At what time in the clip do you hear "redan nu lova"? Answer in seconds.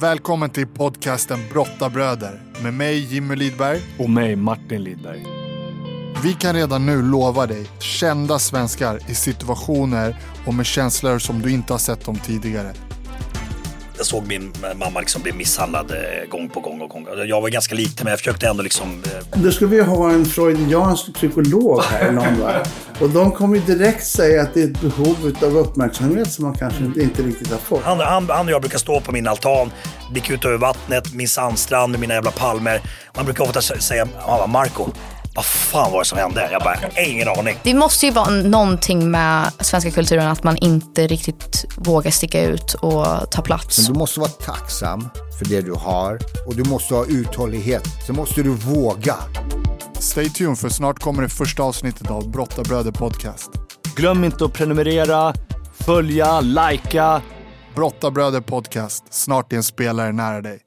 6.54-7.46